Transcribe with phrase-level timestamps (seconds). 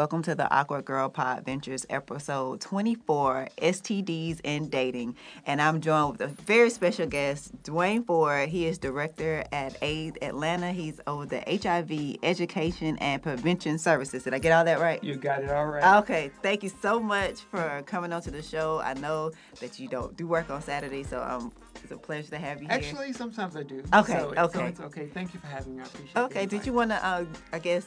[0.00, 5.14] Hello, everyone, and welcome to the Awkward Girl Podventures episode 24 STDs and Dating.
[5.44, 8.48] And I'm joined with a very special guest, DeWayne Ford.
[8.48, 10.72] He is director at AIDS Atlanta.
[10.72, 14.24] He's over the HIV Education and Prevention Services.
[14.24, 15.04] Did I get all that right?
[15.04, 15.98] You got it all right.
[15.98, 18.80] Okay, thank you so much for coming on to the show.
[18.80, 22.38] I know that you don't do work on Saturday, so um, it's a pleasure to
[22.38, 22.78] have you here.
[22.78, 23.82] Actually, sometimes I do.
[23.94, 24.58] Okay, so, okay.
[24.58, 25.06] So it's okay.
[25.08, 25.82] Thank you for having me.
[25.82, 26.24] I appreciate it.
[26.24, 27.84] Okay, did you want to, uh, I guess,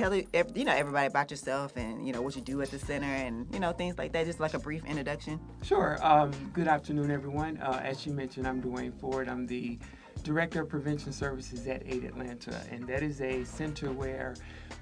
[0.00, 3.06] tell you know everybody about yourself and you know what you do at the center
[3.06, 4.24] and you know things like that?
[4.24, 5.38] Just like a brief introduction.
[5.62, 5.98] Sure.
[6.00, 7.58] Um, good afternoon, everyone.
[7.58, 9.28] Uh, as you mentioned, I'm DeWayne Ford.
[9.28, 9.78] I'm the
[10.22, 14.34] Director of Prevention Services at Aid Atlanta, and that is a center where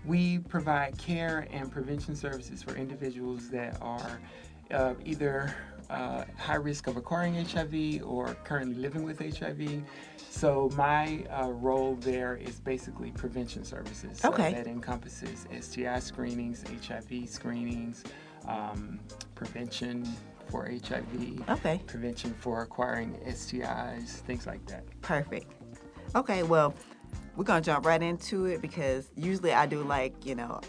[0.04, 4.20] we provide care and prevention services for individuals that are
[4.70, 5.52] uh, either
[5.90, 9.82] uh, high risk of acquiring HIV or currently living with HIV.
[10.30, 14.18] So my uh, role there is basically prevention services.
[14.18, 14.52] So Okay.
[14.52, 18.04] that encompasses STI screenings, HIV screenings,
[18.46, 19.00] um,
[19.34, 20.06] prevention
[20.50, 24.84] for HIV, Okay, prevention for acquiring STIs, things like that.
[25.02, 25.52] perfect.
[26.14, 26.74] Okay, well,
[27.36, 30.60] we're gonna jump right into it because usually I do like you know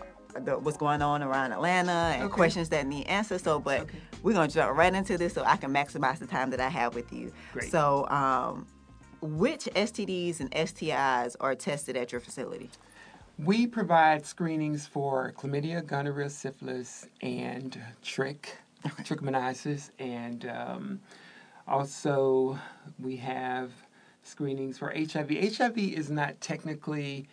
[0.43, 2.33] the, what's going on around Atlanta and Okay.
[2.33, 3.41] questions that need answers.
[3.41, 3.97] So, but Okay.
[4.23, 6.95] We're gonna jump right into this so I can maximize the time that I have
[6.95, 7.31] with you.
[7.53, 7.71] Great.
[7.71, 8.67] So, um,
[9.21, 12.69] which STDs and STIs are tested at your facility?
[13.37, 20.99] We provide screenings for chlamydia, gonorrhea, syphilis, and trick, trichomoniasis, and um,
[21.67, 22.57] also
[22.99, 23.71] we have
[24.23, 25.29] screenings for HIV.
[25.57, 27.27] HIV is not technically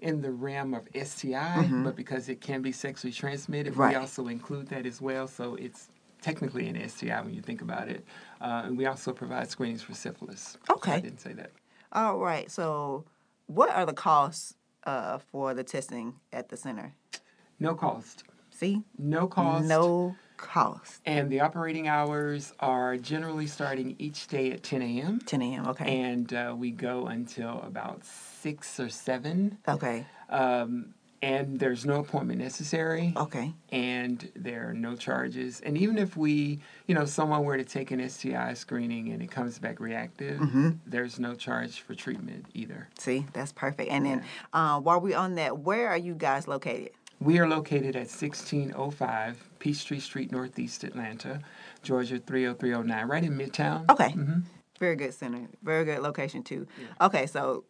[0.00, 3.80] in the realm of STI, but because it can be sexually transmitted, Mm-hmm.
[3.80, 3.90] Right.
[3.90, 5.26] we also include that as well.
[5.26, 5.88] So it's
[6.22, 8.04] technically an STI when you think about it.
[8.40, 10.58] Uh, and we also provide screenings for syphilis.
[10.70, 10.92] Okay.
[10.92, 11.50] I didn't say that.
[11.92, 12.50] All right.
[12.50, 13.04] So,
[13.46, 14.54] what are the costs
[14.84, 16.94] uh, for the testing at the center?
[17.60, 18.24] No cost.
[18.50, 19.66] See, No cost.
[19.66, 21.00] no cost.
[21.06, 25.20] And the operating hours are generally starting each day at 10 a.m.
[25.24, 25.66] 10 a.m.
[25.68, 26.00] Okay.
[26.00, 29.58] And uh, we go until about 6 or 7.
[29.68, 30.06] okay.
[30.28, 33.12] Um, and there's no appointment necessary.
[33.16, 33.52] Okay.
[33.72, 35.60] And there are no charges.
[35.62, 39.30] And even if we, you know, someone were to take an STI screening and it
[39.30, 40.70] comes back reactive, Mm-hmm.
[40.86, 42.88] there's no charge for treatment either.
[42.98, 43.90] See, that's perfect.
[43.90, 46.90] And then, uh, while we're on that, where are you guys located?
[47.20, 51.40] We are located at 1605 Peachtree Street, Northeast Atlanta,
[51.82, 53.90] Georgia 30309, right in Midtown.
[53.90, 54.10] Okay.
[54.12, 54.40] hmm
[54.78, 55.48] Very good center.
[55.62, 56.66] Very good location too.
[57.00, 57.64] Okay, so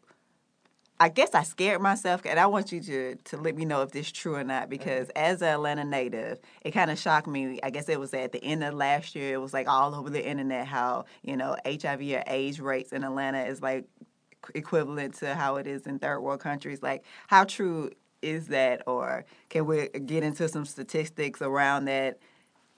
[0.98, 3.90] I guess I scared myself, and I want you to to let me know if
[3.90, 4.70] this is true or not.
[4.70, 7.60] Because as an Atlanta native, it kind of shocked me.
[7.62, 9.34] I guess it was at the end of last year.
[9.34, 13.04] It was like all over the internet how you know HIV or AIDS rates in
[13.04, 13.84] Atlanta is like
[14.54, 16.82] equivalent to how it is in third world countries.
[16.82, 17.90] Like, how true
[18.22, 22.18] is that, or can we get into some statistics around that?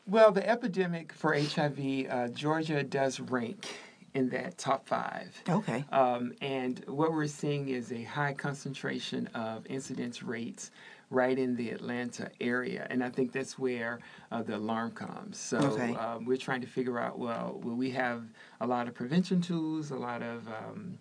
[0.06, 3.68] Well, the epidemic for HIV, uh, Georgia does rank
[4.14, 5.42] in that top five.
[5.48, 5.84] Okay.
[5.92, 10.70] Um, and what we're seeing is a high concentration of incidence rates
[11.10, 12.86] right in the Atlanta area.
[12.90, 15.38] And I think that's where uh, the alarm comes.
[15.38, 15.94] So Okay.
[15.94, 18.24] um, we're trying to figure out well, will we have
[18.60, 20.98] a lot of prevention tools, a lot of um,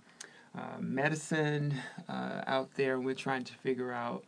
[0.57, 1.73] uh, medicine
[2.07, 3.00] uh, out there?
[3.00, 4.23] We're trying to figure out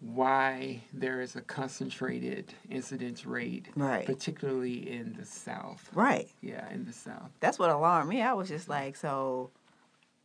[0.00, 4.04] why there is a concentrated incidence rate, Right.
[4.06, 5.88] particularly in the South.
[5.94, 6.28] Right.
[6.42, 7.30] Yeah, in the South.
[7.40, 8.20] that's what alarmed me.
[8.22, 9.50] I was just like, so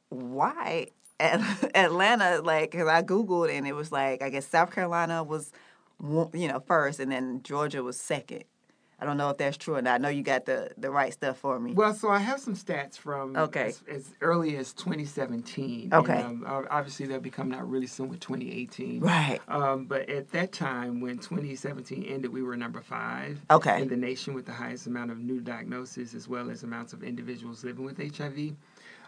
[0.09, 0.87] why
[1.19, 2.41] Atlanta?
[2.43, 5.51] Like, because I googled and it was like, I guess South Carolina was,
[6.33, 8.43] you know, first, and then Georgia was second.
[9.01, 9.95] I don't know if that's true or not.
[9.95, 11.73] I know you got the the right stuff for me.
[11.73, 13.69] Well, so I have some stats from Okay.
[13.69, 15.89] as, as early as 2017.
[15.91, 16.13] Okay.
[16.21, 18.99] And, um, obviously, they'll be coming out really soon with 2018.
[18.99, 19.39] Right.
[19.47, 23.81] Um, but at that time, when 2017 ended, we were number five Okay.
[23.81, 27.01] in the nation with the highest amount of new diagnoses as well as amounts of
[27.03, 28.53] individuals living with HIV.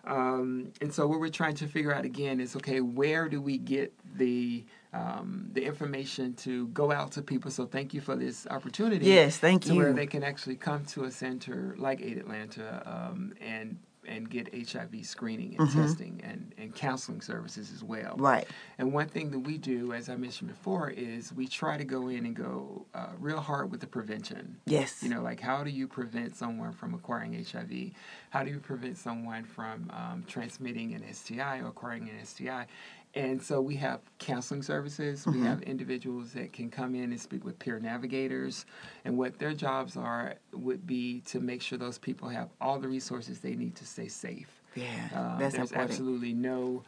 [0.06, 3.58] Um, and so what we're trying to figure out again is okay, where do we
[3.60, 7.52] get the um, the information to go out to people?
[7.52, 9.06] So thank you for this opportunity.
[9.06, 13.34] Yes, thank to where they can actually come to a center like Aid Atlanta um,
[13.42, 18.14] and and get HIV screening and testing and, and counseling services as well.
[18.14, 18.22] Mm-hmm.
[18.22, 18.48] Right.
[18.78, 22.08] And one thing that we do, as I mentioned before, is we try to go
[22.08, 24.58] in and go uh, real hard with the prevention.
[24.66, 25.02] Yes.
[25.02, 27.92] You know, like how do you prevent someone from acquiring HIV?
[28.30, 32.66] How do you prevent someone from um, transmitting an STI or acquiring an STI?
[33.16, 35.28] And so we have counseling services.
[35.28, 38.66] We have individuals that can come in and speak with peer navigators.
[39.06, 42.88] And what their jobs are would be to make sure those people have all the
[42.88, 44.50] resources they need to stay safe.
[44.74, 44.86] Yeah.
[45.14, 45.92] Uh, that's there's important.
[45.92, 46.84] absolutely no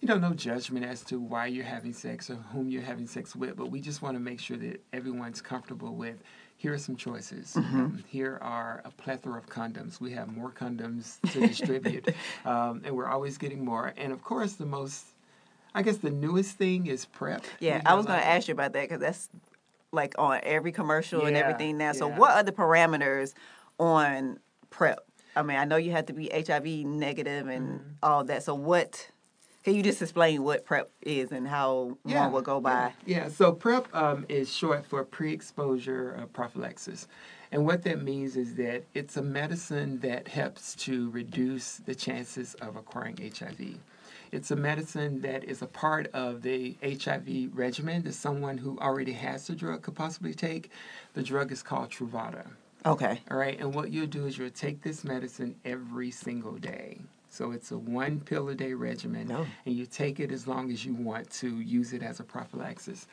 [0.00, 3.36] you know, no judgment as to why you're having sex or whom you're having sex
[3.36, 6.16] with, but we just want to make sure that everyone's comfortable with
[6.60, 7.54] here are some choices.
[7.54, 7.80] Mm-hmm.
[7.80, 9.98] Um, here are a plethora of condoms.
[9.98, 12.06] We have more condoms to distribute,
[12.44, 13.94] um, and we're always getting more.
[13.96, 15.06] And of course, the most,
[15.74, 17.44] I guess, the newest thing is PrEP.
[17.60, 19.28] Yeah, We I have was going lots to ask you about that because that's
[19.92, 21.92] like on every commercial and everything now.
[21.92, 22.18] So, yeah.
[22.18, 23.34] what are the parameters
[23.78, 24.38] on
[24.70, 24.98] PrEP?
[25.36, 27.88] I mean, I know you have to be HIV negative and Mm-hmm.
[28.02, 28.42] all that.
[28.42, 29.08] So, what
[29.62, 32.22] can you just explain what PrEP is and how yeah.
[32.22, 32.92] one will go by?
[33.06, 37.06] Yeah, so PrEP um, is short for pre-exposure uh, prophylaxis.
[37.52, 42.54] And what that means is that it's a medicine that helps to reduce the chances
[42.54, 43.76] of acquiring HIV.
[44.32, 49.12] It's a medicine that is a part of the HIV regimen that someone who already
[49.12, 50.70] has the drug could possibly take.
[51.14, 52.46] The drug is called Truvada.
[52.86, 53.20] Okay.
[53.30, 57.00] All right, and what you'll do is you'll take this medicine every single day.
[57.28, 59.46] So it's a one pill a day regimen, Oh.
[59.66, 63.06] and you take it as long as you want to use it as a prophylaxis.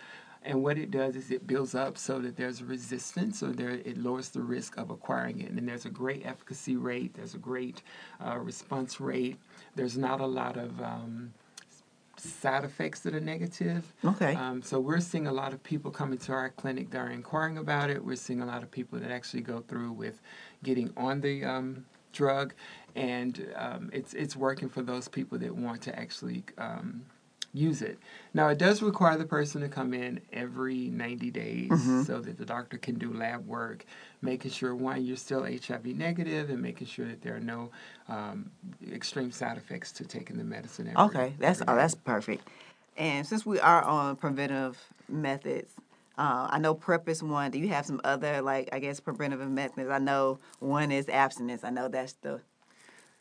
[0.43, 3.71] And what it does is it builds up so that there's a resistance, or there
[3.71, 5.51] it lowers the risk of acquiring it.
[5.51, 7.81] And there's a great efficacy rate, there's a great
[8.25, 9.37] uh, response rate.
[9.75, 11.33] There's not a lot of um,
[12.17, 13.93] side effects that are negative.
[14.03, 14.35] Okay.
[14.35, 17.57] Um, so we're seeing a lot of people coming to our clinic that are inquiring
[17.57, 18.03] about it.
[18.03, 20.21] We're seeing a lot of people that actually go through with
[20.63, 22.53] getting on the um, drug,
[22.95, 27.03] and um, it's it's working for those people that want to actually um,
[27.53, 27.97] use it.
[28.33, 32.45] Now it does require the person to come in every 90 days so that the
[32.45, 33.85] doctor can do lab work,
[34.21, 37.71] making sure one you're still HIV negative and making sure that there are no
[38.09, 38.51] um,
[38.91, 40.87] extreme side effects to taking the medicine.
[40.87, 42.47] Every, Okay, that's oh, that's perfect.
[42.97, 44.77] And since we are on preventive
[45.07, 45.71] methods,
[46.17, 47.51] uh, I know PrEP is one.
[47.51, 49.89] Do you have some other like I guess preventive methods?
[49.89, 51.63] I know one is abstinence.
[51.63, 52.41] I know that's the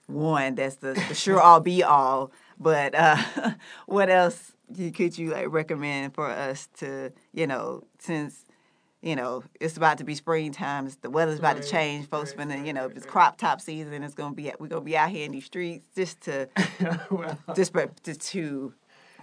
[0.07, 2.31] one that's the, the sure all be all.
[2.59, 3.17] But uh,
[3.87, 8.45] what else you- could you like recommend for us to you know since
[9.03, 12.09] you know it's about to be springtime, the weather's about to change.
[12.09, 14.03] Folks right, finna you know right, it's crop top season.
[14.03, 16.49] It's gonna be we're gonna be out here in these streets just to
[17.11, 18.75] well, just to, to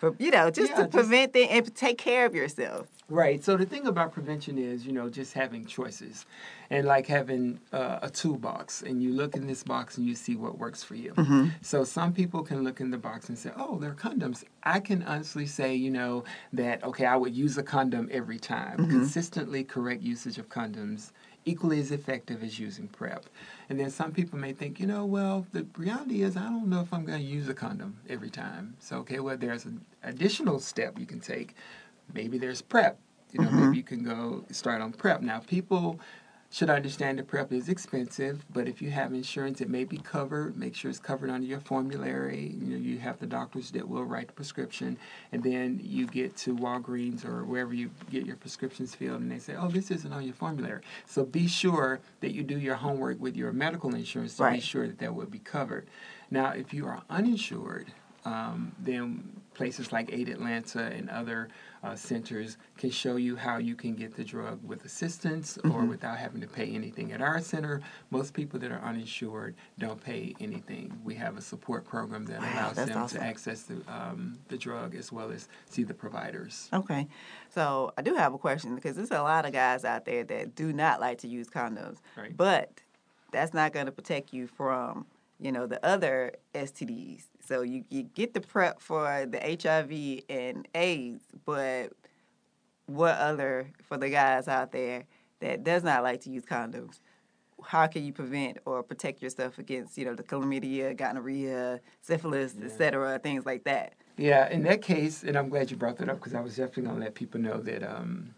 [0.03, 2.88] for, you know just Yeah, to just- prevent things and take care of yourself.
[3.09, 3.44] Right.
[3.44, 6.25] So the thing about prevention is, you know, just having choices,
[6.69, 10.35] and like having uh, a toolbox, and you look in this box and you see
[10.35, 11.13] what works for you.
[11.61, 14.79] So some people can look in the box and say, "Oh, there are condoms." I
[14.79, 16.23] can honestly say, you know,
[16.53, 18.77] that okay, I would use a condom every time.
[18.89, 21.11] Consistently correct usage of condoms
[21.45, 23.25] equally as effective as using PrEP.
[23.73, 26.81] And then some people may think, you know, well, the reality is I don't know
[26.81, 28.75] if I'm going to use a condom every time.
[28.77, 31.55] So okay, well, there's an additional step you can take
[32.13, 32.99] maybe there's prep.
[33.31, 33.65] You know, mm-hmm.
[33.65, 35.21] maybe you can go start on prep.
[35.21, 35.99] Now, people
[36.53, 40.55] should understand that prep is expensive, but if you have insurance, it may be covered.
[40.55, 42.55] Make sure it's covered under your formulary.
[42.61, 45.00] You know, you have the doctors that will write the prescription,
[45.31, 49.39] and then you get to Walgreens or wherever you get your prescriptions filled, and they
[49.39, 53.19] say, "Oh, this isn't on your formulary." So be sure that you do your homework
[53.19, 55.88] with your medical insurance to be sure that that will be covered.
[56.29, 57.91] Now, if you are uninsured,
[58.25, 61.49] um, then places like Aid Atlanta and other
[61.83, 65.71] uh, centers can show you how you can get the drug with assistance Mm-hmm.
[65.75, 67.11] or without having to pay anything.
[67.11, 70.97] At our center, most people that are uninsured don't pay anything.
[71.04, 73.19] We have a support program that Wow, allows them awesome.
[73.19, 76.69] to access the, um, the drug as well as see the providers.
[76.73, 77.07] Okay,
[77.49, 80.56] so I do have a question because there's a lot of guys out there that
[80.56, 82.35] do not like to use condoms, Right.
[82.35, 82.69] but
[83.31, 85.06] that's not going to protect you from
[85.40, 87.23] you know the other STDs.
[87.45, 91.90] So you, you get the prep for the HIV and AIDS, but
[92.85, 95.06] what other for the guys out there
[95.40, 96.99] that does not like to use condoms?
[97.63, 102.66] How can you prevent or protect yourself against you know the chlamydia, gonorrhea, syphilis, Yeah.
[102.66, 103.94] etc., things like that?
[104.18, 106.83] Yeah, in that case, and I'm glad you brought that up because I was definitely
[106.83, 108.35] going to let people know that um,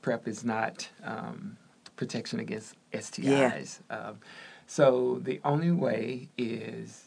[0.00, 1.56] PrEP is not um,
[1.94, 3.80] protection against STIs.
[3.88, 4.18] Um,
[4.66, 7.04] so the only way is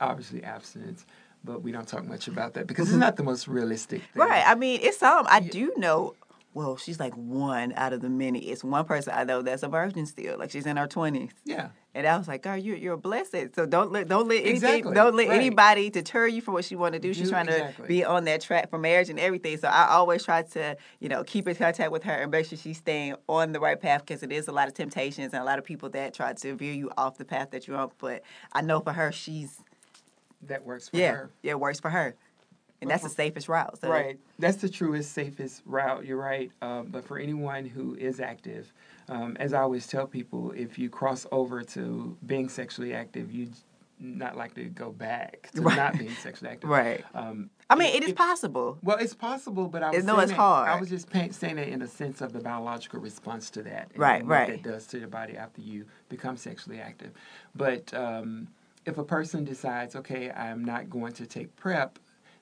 [0.00, 1.04] obviously abstinence,
[1.44, 3.00] but we don't talk much about that because it's mm-hmm.
[3.00, 4.22] not the most realistic thing.
[4.22, 4.44] Right.
[4.46, 5.26] I mean, it's some.
[5.28, 6.14] I do know.
[6.54, 8.40] Well, she's like one out of the many.
[8.50, 10.38] It's one person I know that's a virgin still.
[10.38, 11.68] Like she's in her twenties, Yeah.
[11.98, 14.94] And I was like, "Girl, you're you're blessed." So don't let don't let anything Exactly,
[14.94, 15.36] don't let right.
[15.40, 17.12] anybody deter you from what you want to do.
[17.12, 19.56] She's trying to be on that track for marriage and everything.
[19.58, 22.56] So I always try to you know keep in contact with her and make sure
[22.56, 25.44] she's staying on the right path because it is a lot of temptations and a
[25.44, 27.90] lot of people that try to veer you off the path that you're on.
[27.98, 29.60] But I know for her, she's
[30.42, 31.30] That works for yeah her.
[31.42, 32.14] yeah it works for her,
[32.80, 33.78] and that's the safest route.
[33.80, 33.88] So.
[33.88, 34.18] Right.
[34.38, 36.04] That's the truest, safest route.
[36.04, 36.50] You're right.
[36.62, 38.72] Um, but for anyone who is active,
[39.08, 43.48] um, as I always tell people, if you cross over to being sexually active, you
[44.00, 45.76] not likely to go back to Right.
[45.76, 46.70] not being sexually active.
[46.78, 47.04] Right.
[47.14, 48.78] Um, I mean, it is it- possible.
[48.82, 50.68] well, it's possible, but I was no, it's that- hard.
[50.68, 53.98] I was just saying it in a sense of the biological response to that, and
[53.98, 54.48] Right, what right.
[54.50, 57.10] That does to your body after you become sexually active.
[57.56, 58.46] But um,
[58.86, 61.98] if a person decides, okay, I'm not going to take prep,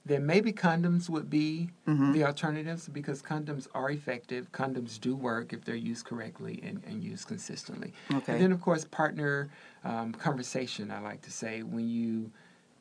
[0.07, 2.13] then maybe condoms would be Mm-hmm.
[2.13, 4.51] the alternatives because condoms are effective.
[4.51, 7.93] Condoms do work if they're used correctly and, and used consistently.
[8.13, 8.33] Okay.
[8.33, 9.49] And then, of course, partner
[9.85, 12.33] um, conversation, I like to say, when you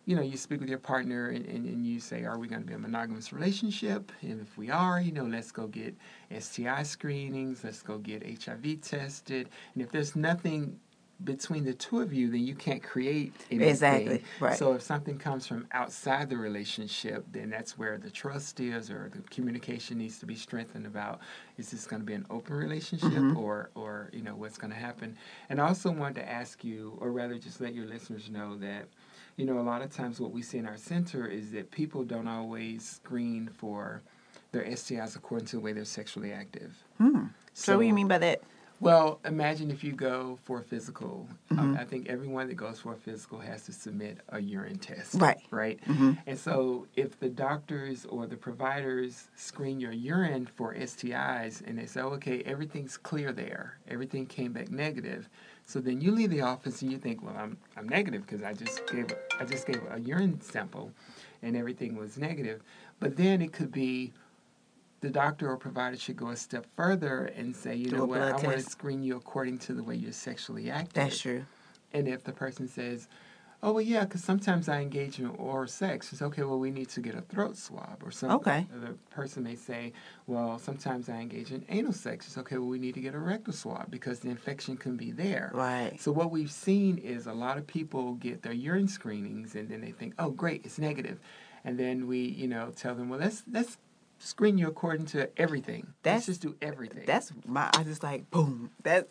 [0.08, 2.62] you know, you speak with your partner and, and, and you say, are we going
[2.62, 4.12] to be a monogamous relationship?
[4.22, 5.96] And if we are, you know, let's go get
[6.39, 9.50] STI screenings, let's go get HIV tested.
[9.74, 10.79] And if there's nothing
[11.24, 13.69] between the two of you, then you can't create anything.
[13.69, 14.57] Exactly, right.
[14.57, 19.10] So if something comes from outside the relationship, then that's where the trust is or
[19.13, 21.22] the communication needs to be strengthened about
[21.57, 23.38] is this going to be an open relationship Mm-hmm.
[23.38, 25.15] or, or, you know, what's going to happen.
[25.50, 28.88] And I also wanted to ask you, or rather just let your listeners know that
[29.38, 32.03] you know, a lot of times what we see in our center is that people
[32.03, 34.01] don't always screen for
[34.51, 36.74] their STIs according to the way they're sexually active.
[36.98, 37.25] Hmm.
[37.53, 38.41] So, what do you mean by that?
[38.79, 41.27] Well, imagine if you go for a physical.
[41.51, 41.60] Mm-hmm.
[41.60, 45.15] Um, I think everyone that goes for a physical has to submit a urine test.
[45.15, 45.39] Right.
[45.50, 45.79] Right.
[45.86, 46.17] Mhm.
[46.27, 51.86] And so, if the doctors or the providers screen your urine for STIs and they
[51.86, 55.29] say, okay, everything's clear there, everything came back negative.
[55.65, 58.53] So then you leave the office and you think, well, I'm I'm negative because I
[58.53, 59.08] just gave
[59.39, 60.91] I just gave a urine sample,
[61.41, 62.62] and everything was negative.
[63.00, 64.13] But then it could be
[65.01, 68.21] the doctor or provider should go a step further and say, you Do know what,
[68.21, 70.93] I want to screen you according to the way you're sexually active.
[70.93, 71.45] That's true.
[71.93, 73.07] And if the person says,
[73.63, 76.89] oh, well, yeah, because sometimes I engage in oral sex, it's okay, well, we need
[76.89, 78.03] to get a throat swab.
[78.03, 78.67] Or some, Okay.
[78.71, 79.93] The person may say,
[80.27, 83.19] well, sometimes I engage in anal sex, it's okay, well, we need to get a
[83.19, 85.51] rectal swab because the infection can be there.
[85.53, 85.99] Right.
[85.99, 89.81] So what we've seen is a lot of people get their urine screenings and then
[89.81, 91.19] they think, oh, great, it's negative.
[91.63, 93.77] And then we, you know, tell them, well, let's, let's
[94.19, 95.93] screen you according to everything.
[96.03, 97.03] That's- let's just do everything.
[97.05, 97.69] That's my.
[97.74, 98.72] I just like boom.
[98.84, 99.07] That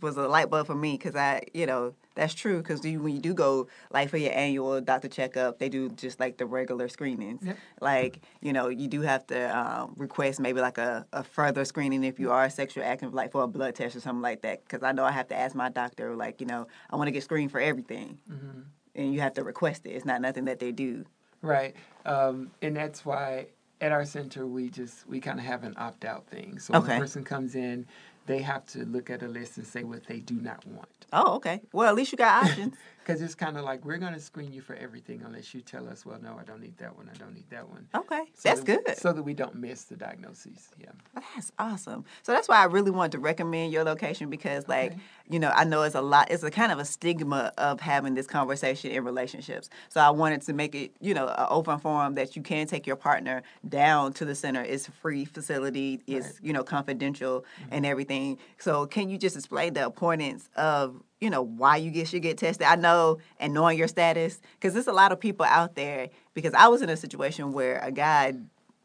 [0.00, 3.18] was a light bulb for me because I, you know, that's true because when you
[3.18, 7.44] do go like for your annual doctor checkup, they do just like the regular screenings.
[7.44, 7.56] Yep.
[7.80, 12.04] Like you know, you do have to um, request maybe like a, a further screening
[12.04, 14.62] if you are sexual active, like for a blood test or something like that.
[14.64, 17.12] Because I know I have to ask my doctor, like you know, I want to
[17.12, 18.64] get screened for everything, Mhm.
[18.94, 19.90] and you have to request it.
[19.90, 21.04] It's not nothing that they do.
[21.42, 21.74] Right.
[22.04, 23.46] Um, and that's why
[23.80, 26.58] at our center we just we kind of have an opt out thing.
[26.58, 27.86] So when a person comes in,
[28.26, 30.88] they have to look at a list and say what they do not want.
[31.12, 31.62] Oh, okay.
[31.72, 32.74] Well, at least you got options.
[33.08, 35.88] Because it's kind of like we're going to screen you for everything unless you tell
[35.88, 37.08] us, well, no, I don't need that one.
[37.10, 37.88] I don't need that one.
[37.94, 38.98] okay, So that's that- good.
[38.98, 40.68] So that we don't miss the diagnoses.
[40.78, 40.90] Yeah.
[41.34, 42.04] That's awesome.
[42.22, 45.00] So that's why I really wanted to recommend your location because, like, Okay.
[45.30, 46.30] you know, I know it's a lot.
[46.30, 49.70] It's a kind of a stigma of having this conversation in relationships.
[49.88, 52.86] So I wanted to make it, you know, an open forum that you can take
[52.86, 54.60] your partner down to the center.
[54.62, 56.02] It's a free facility.
[56.06, 56.34] It's Right.
[56.42, 57.90] you know confidential and mm-hmm.
[57.90, 58.38] everything.
[58.58, 62.38] So can you just explain the importance of you know why you get should get
[62.38, 62.66] tested?
[62.66, 66.10] I know and knowing your status because there's a lot of people out there.
[66.34, 68.34] Because I was in a situation where a guy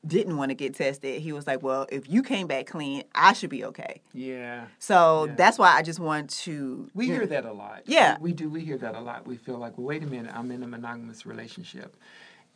[0.05, 1.21] didn't want to get tested.
[1.21, 4.65] He was like, "Well, if you came back clean, I should be okay." Yeah.
[4.79, 5.35] So Yeah.
[5.35, 6.89] that's why I just want to.
[6.93, 7.83] We hear that a lot.
[7.85, 8.17] Yeah.
[8.19, 8.49] We, we do.
[8.49, 9.25] We hear that a lot.
[9.27, 11.95] We feel like, well, wait a minute, I'm in a monogamous relationship.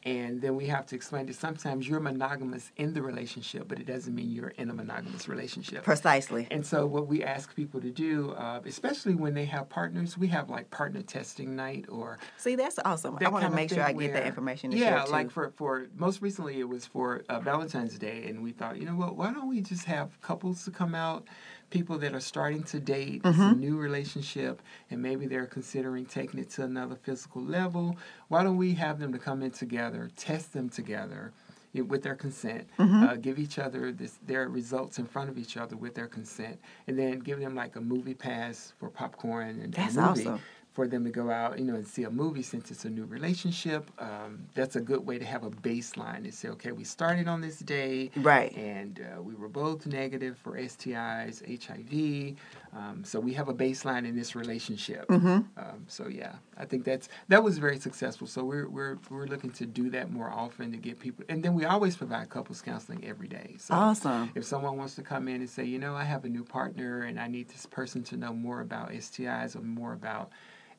[0.03, 3.87] And then we have to explain that sometimes you're monogamous in the relationship, but it
[3.87, 5.83] doesn't mean you're in a monogamous relationship.
[5.83, 6.47] Precisely.
[6.49, 10.27] And so, what we ask people to do, uh, especially when they have partners, we
[10.27, 13.17] have like partner testing night or See, that's awesome.
[13.19, 14.71] I want to make sure I thing get that information.
[14.71, 18.77] Yeah, like for for most recently, it was for uh, Valentine's Day, and we thought,
[18.77, 19.15] you know what?
[19.15, 21.25] Why don't we just have couples to come out,
[21.69, 23.41] people that are starting to date, Mm-hmm.
[23.41, 27.97] a new relationship, and maybe they're considering taking it to another physical level.
[28.29, 31.31] Why don't we have them to come in together, test them together?
[31.73, 33.03] With their consent, Mm-hmm.
[33.03, 36.59] uh, give each other this, their results in front of each other with their consent,
[36.87, 40.41] and then give them like a movie pass for popcorn and That's a movie awesome.
[40.77, 43.03] For them to go out, you know, and see a movie since it's a new
[43.05, 43.89] relationship.
[43.97, 47.41] Um, that's a good way to have a baseline and say, okay, we started on
[47.41, 48.55] this day, Right.
[48.55, 52.37] and uh, we were both negative for STIs, HIV.
[52.77, 55.07] Um, so we have a baseline in this relationship.
[55.07, 55.27] Mm-hmm.
[55.57, 58.27] Um, so yeah, I think that's that was very successful.
[58.27, 61.55] So we're we're we're looking to do that more often to get people, and then
[61.55, 63.55] we always provide couples counseling every day.
[63.57, 64.29] So Awesome.
[64.35, 67.01] if someone wants to come in and say, you know, I have a new partner
[67.01, 70.29] and I need this person to know more about STIs or more about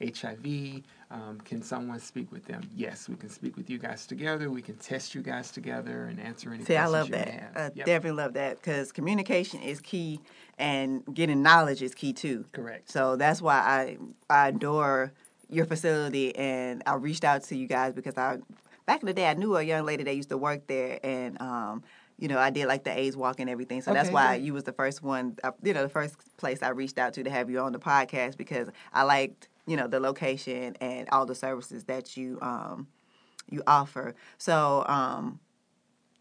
[0.00, 2.62] HIV, um, can someone speak with them?
[2.76, 4.50] Yes, we can speak with you guys together.
[4.50, 7.28] We can test you guys together and answer any See, I questions love you that.
[7.28, 7.56] have.
[7.56, 10.20] I Yep, definitely love that because communication is key,
[10.58, 12.44] and getting knowledge is key too.
[12.52, 12.90] Correct.
[12.90, 13.98] So that's why I
[14.30, 15.12] I adore
[15.50, 18.38] your facility, and I reached out to you guys because I
[18.86, 21.40] back in the day I knew a young lady that used to work there, and
[21.40, 21.82] um,
[22.18, 23.80] you know I did like the AIDS walk and everything.
[23.82, 24.44] So that's why good.
[24.44, 27.24] you was the first one, uh, you know, the first place I reached out to
[27.24, 31.26] to have you on the podcast because I liked you know the location and all
[31.26, 32.88] the services that you um
[33.50, 34.14] you offer.
[34.38, 35.40] So um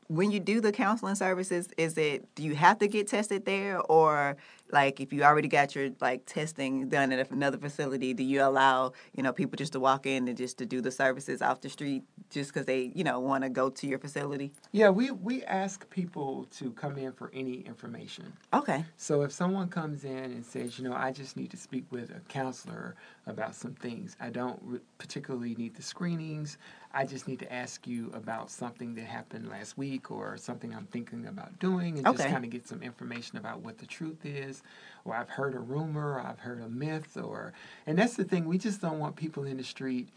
[0.08, 3.80] when you do the counseling services, is it do you have to get tested there,
[3.82, 4.38] or
[4.72, 8.94] like if you already got your like testing done at another facility, do you allow
[9.16, 11.70] you know people just to walk in and just to do the services off the
[11.70, 14.52] street just because they you know want to go to your facility?
[14.72, 18.32] Yeah, we, we ask people to come in for any information.
[18.54, 18.86] Okay.
[18.96, 22.12] So if someone comes in and says, you know, I just need to speak with
[22.12, 22.96] a counselor
[23.26, 26.58] about some things, I don't re- particularly need the screenings.
[26.98, 30.88] I just need to ask you about something that happened last week or something I'm
[30.88, 34.63] thinking about doing and just kind of get some information about what the truth is.
[35.06, 37.54] Or I've heard a rumor, or I've heard a myth, or
[37.86, 38.46] and that's the thing.
[38.46, 40.10] We just don't want people in the street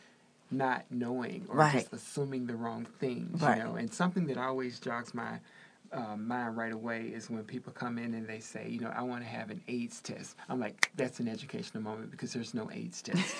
[0.50, 1.74] not knowing or Right.
[1.74, 3.42] just assuming the wrong things.
[3.42, 3.58] Right.
[3.58, 5.38] You know, and something that always jogs my
[5.92, 9.02] uh, mind right away is when people come in and they say, you know, I
[9.02, 10.36] want to have an AIDS test.
[10.48, 13.34] I'm like, that's an educational moment because there's no AIDS test.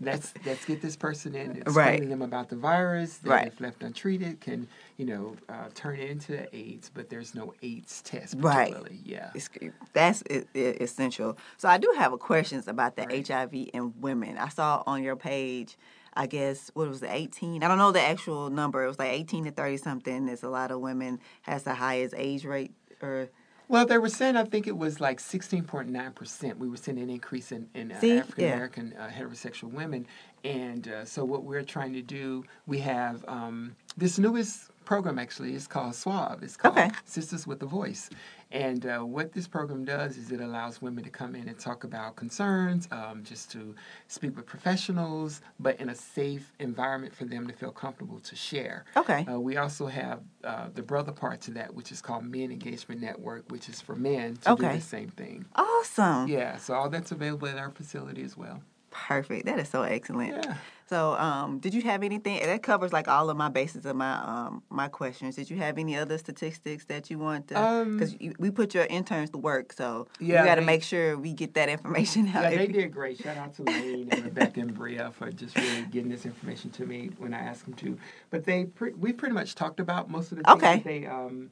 [0.00, 2.08] let's let's get this person in, explaining Right.
[2.08, 3.46] them about the virus that Right.
[3.46, 4.66] if left untreated can,
[4.96, 8.74] you know, uh, turn into AIDS, but there's no AIDS test Right.
[9.04, 9.30] Yeah.
[9.34, 9.48] It's,
[9.92, 11.38] that's e- e- essential.
[11.56, 13.26] So I do have a questions about the Right.
[13.28, 14.38] HIV in women.
[14.38, 15.76] I saw on your page,
[16.16, 17.62] I guess what was it, 18?
[17.62, 18.82] I don't know the actual number.
[18.84, 20.26] It was like 18 to 30 something.
[20.26, 23.28] There's a lot of women has the highest age rate or
[23.68, 26.58] Well, they were saying I think it was like 16.9 percent.
[26.58, 30.06] We were seeing an increase in, in uh, African American uh, heterosexual women,
[30.44, 35.54] and uh, so what we're trying to do, we have um, this newest program actually.
[35.54, 36.42] is called Suave.
[36.42, 36.90] It's called Okay.
[37.04, 38.08] Sisters with a Voice,
[38.50, 41.84] and uh, what this program does is it allows women to come in and talk
[41.84, 43.74] about concerns, um, just to
[44.08, 48.84] speak with professionals, but in a safe environment for them to feel comfortable to share.
[48.96, 49.26] Okay.
[49.30, 53.00] Uh, we also have uh, the brother part to that, which is called Men Engagement
[53.00, 54.68] Network, which is for men to Okay.
[54.72, 55.44] do the same thing.
[55.56, 56.28] Awesome.
[56.28, 58.62] Yeah, so all that's available at our facility as well.
[59.06, 59.46] Perfect.
[59.46, 60.32] That is so excellent.
[60.44, 60.54] Yeah.
[60.88, 64.14] So, um, did you have anything that covers like all of my bases of my
[64.14, 65.34] um my questions?
[65.34, 67.60] Did you have any other statistics that you want to?
[67.60, 71.18] Um, Because we put your interns to work, so Yeah, we got to make sure
[71.18, 72.44] we get that information out.
[72.44, 73.18] Yeah, they did great.
[73.18, 76.86] Shout out to Lane and Rebecca and Bria for just really getting this information to
[76.86, 77.98] me when I asked them to.
[78.30, 80.76] But they, pre- we pretty much talked about most of the things Okay.
[80.76, 81.50] that they um,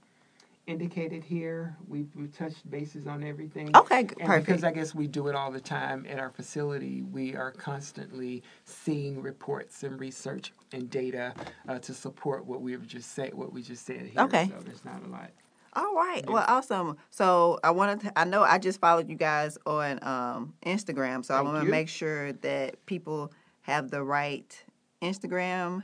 [0.67, 1.77] indicated here.
[1.87, 3.77] We we touched bases on everything.
[3.77, 4.47] Okay, And perfect.
[4.47, 8.43] because I guess we do it all the time at our facility, we are constantly
[8.65, 11.35] seeing reports and research and data
[11.69, 13.35] uh, to support what we've just said.
[13.35, 14.23] What we just said here.
[14.23, 14.49] Okay.
[14.49, 15.31] So there's not a lot.
[15.77, 16.23] All right.
[16.27, 16.33] Yeah.
[16.33, 16.97] Well, awesome.
[17.11, 18.19] So I wanted to.
[18.19, 21.89] I know I just followed you guys on um, Instagram, so I want to make
[21.89, 24.65] sure that people have the right
[25.03, 25.83] Instagram.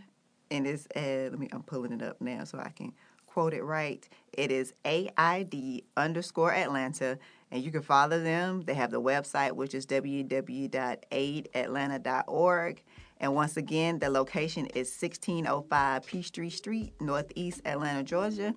[0.52, 1.48] And it's uh, let me.
[1.52, 2.92] I'm pulling it up now so I can
[3.32, 4.08] quote it right.
[4.32, 7.16] It is AID underscore Atlanta,
[7.50, 8.62] and you can follow them.
[8.62, 12.82] They have the website, which is www.aidatlanta.org.
[13.22, 18.54] And once again, the location is 1605 Peachtree Street, Northeast Atlanta, Georgia.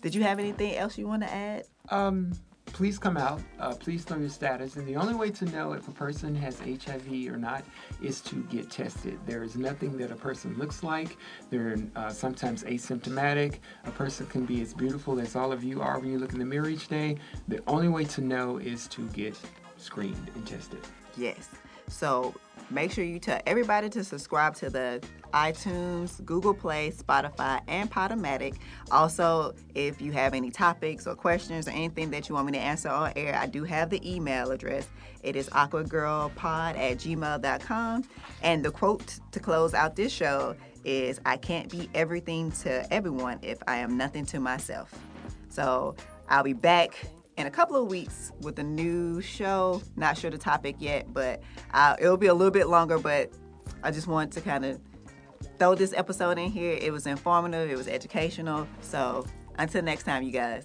[0.00, 1.64] Did you have anything else you want to add?
[1.90, 2.32] Um,
[2.76, 3.40] please come out.
[3.58, 4.76] Uh, please know your status.
[4.76, 7.64] And the only way to know if a person has HIV or not
[8.02, 9.18] is to get tested.
[9.24, 11.16] There is nothing that a person looks like.
[11.48, 13.60] They're uh, sometimes asymptomatic.
[13.86, 16.38] A person can be as beautiful as all of you are when you look in
[16.38, 17.16] the mirror each day.
[17.48, 19.40] The only way to know is to get
[19.78, 20.80] screened and tested.
[21.16, 21.48] Yes.
[21.88, 22.34] So
[22.70, 28.56] make sure you tell everybody to subscribe to the iTunes, Google Play, Spotify, and Podomatic.
[28.90, 32.58] Also, if you have any topics or questions or anything that you want me to
[32.58, 34.88] answer on air, I do have the email address.
[35.22, 38.04] It is awkwardgirlpod at gmail.com.
[38.42, 43.38] And the quote to close out this show is I can't be everything to everyone
[43.42, 44.94] if I am nothing to myself.
[45.48, 45.96] So
[46.28, 49.82] I'll be back in a couple of weeks with a new show.
[49.96, 52.98] Not sure the topic yet, but uh, it'll be a little bit longer.
[52.98, 53.32] But
[53.82, 54.80] I just wanted to kind of
[55.58, 56.78] throw this episode in here.
[56.80, 58.66] It was informative, it was educational.
[58.80, 59.26] So
[59.58, 60.64] until next time, you guys.